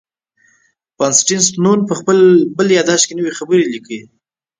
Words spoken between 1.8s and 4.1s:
په خپل بل یادښت کې نوی خبر لیکي.